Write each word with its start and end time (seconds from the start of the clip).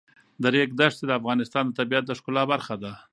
د 0.41 0.43
ریګ 0.53 0.69
دښتې 0.79 1.05
د 1.07 1.11
افغانستان 1.19 1.63
د 1.67 1.71
طبیعت 1.79 2.03
د 2.07 2.11
ښکلا 2.19 2.43
برخه 2.51 2.75
ده. 2.83 2.93